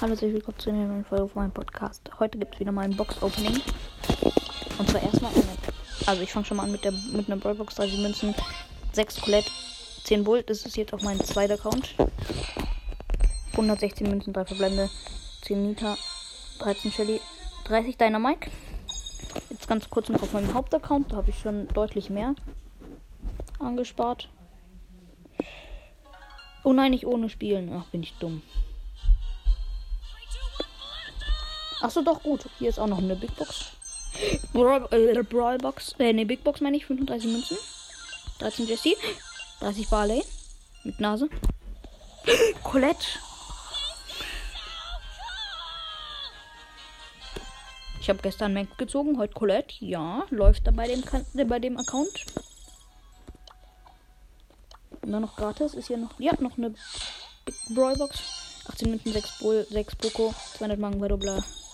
Hallo, 0.00 0.12
herzlich 0.12 0.32
willkommen 0.32 0.58
zu 0.58 0.70
einer 0.70 0.86
neuen 0.86 1.04
Folge 1.04 1.28
von 1.28 1.42
meinem 1.42 1.52
Podcast. 1.52 2.10
Heute 2.18 2.38
gibt 2.38 2.54
es 2.54 2.60
wieder 2.60 2.72
mal 2.72 2.86
ein 2.86 2.96
Box-Opening. 2.96 3.60
Und 4.78 4.88
zwar 4.88 5.02
erstmal 5.02 5.30
eine. 5.30 5.44
Also, 6.06 6.22
ich 6.22 6.32
fange 6.32 6.46
schon 6.46 6.56
mal 6.56 6.62
an 6.62 6.72
mit, 6.72 6.84
der, 6.84 6.92
mit 7.12 7.26
einer 7.26 7.36
Brawlbox 7.36 7.74
30 7.74 8.00
Münzen, 8.00 8.34
6 8.94 9.20
Colette, 9.20 9.50
10 10.04 10.24
Bull. 10.24 10.42
Das 10.42 10.64
ist 10.64 10.78
jetzt 10.78 10.94
auf 10.94 11.02
meinem 11.02 11.20
zweiten 11.22 11.52
Account. 11.52 11.96
116 13.52 14.08
Münzen, 14.08 14.32
3 14.32 14.46
Verblende, 14.46 14.88
10 15.42 15.66
Nita, 15.68 15.98
13 16.60 16.92
Shelly, 16.92 17.20
30 17.64 17.98
Dynamite. 17.98 18.50
Jetzt 19.50 19.68
ganz 19.68 19.90
kurz 19.90 20.08
noch 20.08 20.22
auf 20.22 20.32
meinem 20.32 20.54
Hauptaccount. 20.54 21.12
Da 21.12 21.16
habe 21.16 21.28
ich 21.28 21.38
schon 21.38 21.68
deutlich 21.68 22.08
mehr 22.08 22.34
angespart. 23.58 24.30
Oh 26.64 26.72
nein, 26.72 26.92
nicht 26.92 27.06
ohne 27.06 27.28
Spielen. 27.28 27.70
Ach, 27.74 27.84
bin 27.88 28.02
ich 28.02 28.14
dumm. 28.14 28.40
Achso, 31.80 32.02
doch 32.02 32.22
gut. 32.22 32.44
Hier 32.58 32.68
ist 32.68 32.78
auch 32.78 32.86
noch 32.86 32.98
eine 32.98 33.16
Big 33.16 33.34
Box. 33.36 33.72
Brawl, 34.52 34.86
äh, 34.90 35.22
Brawl 35.22 35.58
Box. 35.58 35.94
Äh, 35.98 36.12
ne, 36.12 36.26
Big 36.26 36.44
Box 36.44 36.60
meine 36.60 36.76
ich. 36.76 36.86
35 36.86 37.30
Münzen. 37.30 37.56
13 38.38 38.66
Jesse. 38.66 38.96
30 39.60 39.88
Barley. 39.88 40.22
Mit 40.84 41.00
Nase. 41.00 41.28
Colette. 42.62 43.06
Ich 48.00 48.08
habe 48.08 48.20
gestern 48.22 48.54
Mac 48.54 48.78
gezogen, 48.78 49.18
heute 49.18 49.34
Colette. 49.34 49.74
Ja, 49.84 50.24
läuft 50.30 50.66
da 50.66 50.70
bei 50.70 50.88
dem, 50.88 51.02
äh, 51.34 51.44
bei 51.44 51.58
dem 51.58 51.78
Account. 51.78 52.26
Dann 55.02 55.22
noch 55.22 55.36
gratis. 55.36 55.74
Ist 55.74 55.88
hier 55.88 55.98
noch. 55.98 56.18
Ja, 56.18 56.32
noch 56.40 56.58
eine 56.58 56.74
Big 57.44 57.54
Brawl 57.74 57.96
Box. 57.96 58.18
18 58.68 58.90
Münzen, 58.90 59.12
6 59.12 59.38
Bull, 59.38 59.66
6 59.70 59.96
Poco, 59.96 60.34
200 60.58 60.78
Mangen, 60.78 60.98
bla. 61.18 61.38
Ich 61.38 61.69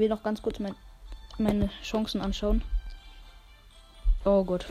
will 0.00 0.08
noch 0.08 0.22
ganz 0.22 0.42
kurz 0.42 0.58
mein, 0.58 0.74
meine 1.38 1.70
Chancen 1.82 2.20
anschauen. 2.20 2.62
Oh 4.24 4.42
Gott. 4.44 4.66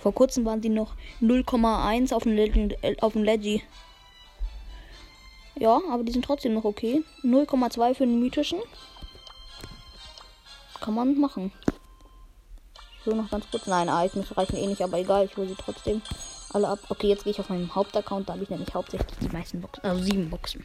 Vor 0.00 0.14
kurzem 0.14 0.46
waren 0.46 0.62
die 0.62 0.70
noch 0.70 0.94
0,1 1.20 2.14
auf 2.14 2.22
dem 2.22 2.32
Legend, 2.32 2.74
auf 3.02 3.12
dem 3.12 3.22
Leggy. 3.22 3.62
Ja, 5.56 5.78
aber 5.90 6.04
die 6.04 6.12
sind 6.12 6.24
trotzdem 6.24 6.54
noch 6.54 6.64
okay. 6.64 7.04
0,2 7.22 7.94
für 7.94 8.06
den 8.06 8.18
mythischen. 8.18 8.60
Kann 10.80 10.94
man 10.94 11.20
machen. 11.20 11.52
Will 13.04 13.14
noch 13.14 13.30
ganz 13.30 13.50
kurz. 13.50 13.66
Nein, 13.66 13.88
Ereignisse 13.88 14.36
reichen 14.36 14.56
eh 14.56 14.66
nicht, 14.66 14.82
aber 14.82 14.98
egal, 14.98 15.26
ich 15.26 15.36
hole 15.36 15.48
sie 15.48 15.54
trotzdem 15.54 16.00
alle 16.52 16.68
ab. 16.68 16.78
Okay, 16.88 17.08
jetzt 17.08 17.24
gehe 17.24 17.32
ich 17.32 17.40
auf 17.40 17.50
meinen 17.50 17.74
Hauptaccount. 17.74 18.28
Da 18.28 18.32
habe 18.32 18.42
ich 18.42 18.50
nämlich 18.50 18.74
hauptsächlich 18.74 19.18
die 19.18 19.28
meisten 19.28 19.60
Boxen. 19.60 19.84
Also 19.84 20.02
sieben 20.02 20.30
Boxen. 20.30 20.64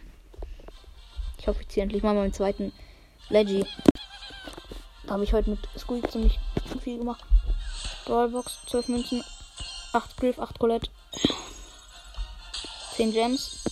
Ich 1.37 1.47
hoffe, 1.47 1.61
ich 1.61 1.67
ziehe 1.69 1.83
endlich 1.83 2.03
mal 2.03 2.15
meinen 2.15 2.33
zweiten 2.33 2.71
Leggy. 3.29 3.65
Da 5.05 5.13
habe 5.13 5.23
ich 5.23 5.33
heute 5.33 5.51
mit 5.51 5.59
Squeak 5.77 6.11
ziemlich 6.11 6.39
viel 6.81 6.97
gemacht. 6.97 7.23
Brawlbox, 8.05 8.59
12 8.67 8.87
Münzen, 8.89 9.23
8 9.93 10.17
Griff, 10.17 10.39
8 10.39 10.59
Colette, 10.59 10.89
10 12.95 13.11
Gems, 13.11 13.63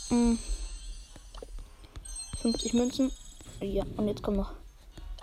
50 2.41 2.73
Münzen. 2.73 3.11
Ja, 3.61 3.83
und 3.97 4.07
jetzt 4.07 4.21
kommen 4.21 4.37
noch 4.37 4.51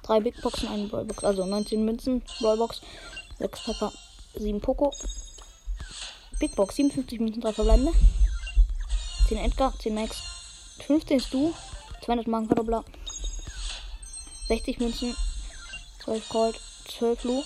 3 0.04 0.20
Big 0.20 0.41
Boxen, 0.41 0.69
eine 0.69 0.86
Brawlbox, 0.88 1.25
also 1.25 1.44
19 1.44 1.84
Münzen, 1.84 2.22
Brawlbox, 2.41 2.80
6 3.38 3.64
Pepper, 3.64 3.92
7 4.34 4.60
Poco. 4.60 4.94
Big 6.38 6.54
Box, 6.56 6.77
57 6.77 7.20
Münzen, 7.20 7.42
3 7.42 7.52
verbleibende. 7.52 7.92
10 9.28 9.38
Edgar, 9.38 9.78
10 9.78 9.94
Max, 9.94 10.22
15 10.86 11.20
Stu, 11.20 11.52
200 12.03 12.29
Markenverdoppler. 12.29 12.84
60 14.48 14.81
Münzen. 14.81 15.17
12 16.05 16.29
Gold. 16.29 16.61
12 16.89 17.25
Lu. 17.25 17.43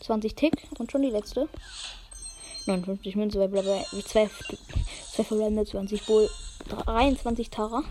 20 0.00 0.34
Tick. 0.34 0.66
Und 0.78 0.90
schon 0.90 1.02
die 1.02 1.10
letzte. 1.10 1.48
59 2.66 3.16
Münzen. 3.16 3.40
2, 3.40 4.02
2 4.02 4.30
verbleibende 5.24 5.64
20 5.64 6.06
Bull. 6.06 6.28
23 6.68 7.50
Tara. 7.50 7.84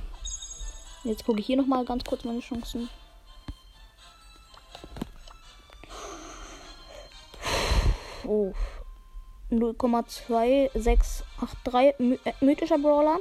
Jetzt 1.03 1.25
gucke 1.25 1.39
ich 1.39 1.45
hier 1.45 1.57
nochmal 1.57 1.85
ganz 1.85 2.03
kurz 2.03 2.23
meine 2.23 2.41
Chancen. 2.41 2.89
Oh. 8.25 8.53
0,2683 9.49 12.19
mythischer 12.41 12.77
Brawler. 12.77 13.19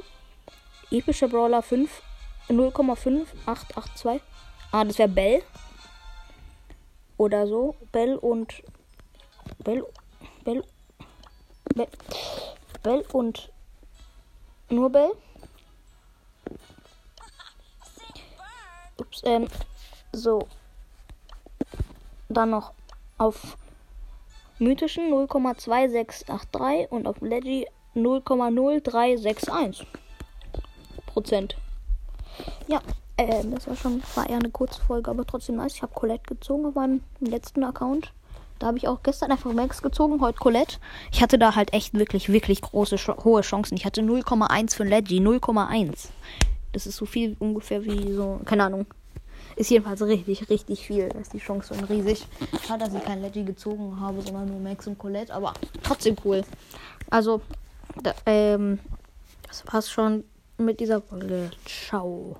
Epischer 0.91 1.29
Brawler 1.29 1.61
5 1.61 2.01
0,5882. 2.49 4.21
Ah, 4.71 4.85
das 4.85 4.97
wäre 4.97 5.09
Bell. 5.09 5.43
Oder 7.17 7.47
so. 7.47 7.75
Bell 7.91 8.15
und. 8.15 8.63
Bell. 9.63 9.85
Bell. 10.43 10.63
Bell, 11.75 11.87
Bell 12.83 13.05
und. 13.11 13.51
Nur 14.69 14.89
Bell. 14.89 15.11
Ups, 18.97 19.21
ähm. 19.25 19.47
So. 20.11 20.47
Dann 22.29 22.49
noch 22.49 22.73
auf 23.17 23.57
mythischen 24.59 25.11
0,2683 25.11 26.87
und 26.89 27.07
auf 27.07 27.21
Leggy 27.21 27.67
0,0361. 27.95 29.85
Prozent. 31.05 31.57
Ja, 32.67 32.81
äh, 33.17 33.43
das 33.45 33.67
war 33.67 33.75
schon, 33.75 34.01
war 34.15 34.29
eher 34.29 34.37
eine 34.37 34.49
kurze 34.49 34.81
Folge, 34.81 35.09
aber 35.09 35.25
trotzdem 35.25 35.55
nice. 35.55 35.75
Ich 35.75 35.81
habe 35.81 35.93
Colette 35.93 36.23
gezogen 36.27 36.65
auf 36.65 36.75
meinem 36.75 37.01
letzten 37.19 37.63
Account. 37.63 38.11
Da 38.59 38.67
habe 38.67 38.77
ich 38.77 38.87
auch 38.87 39.03
gestern 39.03 39.31
einfach 39.31 39.53
Max 39.53 39.81
gezogen, 39.81 40.19
heute 40.19 40.39
Colette. 40.39 40.77
Ich 41.11 41.21
hatte 41.21 41.37
da 41.37 41.55
halt 41.55 41.73
echt 41.73 41.93
wirklich, 41.93 42.29
wirklich 42.29 42.61
große, 42.61 42.97
hohe 43.23 43.41
Chancen. 43.41 43.75
Ich 43.77 43.85
hatte 43.85 44.01
0,1 44.01 44.75
für 44.75 44.83
Leggy, 44.83 45.19
0,1. 45.19 46.09
Das 46.73 46.87
ist 46.87 46.97
so 46.97 47.05
viel 47.05 47.35
ungefähr 47.39 47.85
wie 47.85 48.13
so, 48.13 48.39
keine 48.45 48.63
Ahnung. 48.65 48.85
Ist 49.55 49.69
jedenfalls 49.69 50.01
richtig, 50.01 50.49
richtig 50.49 50.85
viel. 50.85 51.09
Da 51.09 51.19
ist 51.19 51.33
die 51.33 51.39
Chance 51.39 51.73
schon 51.73 51.83
riesig. 51.85 52.27
Schade, 52.67 52.85
dass 52.85 52.93
ich 52.93 53.03
kein 53.03 53.21
Leggy 53.21 53.43
gezogen 53.43 53.99
habe, 53.99 54.21
sondern 54.21 54.47
nur 54.47 54.59
Max 54.59 54.87
und 54.87 54.97
Colette, 54.97 55.33
aber 55.33 55.53
trotzdem 55.83 56.15
cool. 56.25 56.43
Also, 57.09 57.41
da, 58.01 58.13
ähm, 58.25 58.79
das 59.47 59.63
war's 59.71 59.89
schon 59.89 60.23
mit 60.57 60.79
dieser 60.79 61.01
Folge. 61.01 61.51
Ciao. 61.65 62.37